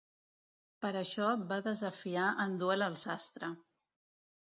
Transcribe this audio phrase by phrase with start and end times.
[0.85, 3.55] Per això va desafiar en duel el sastre.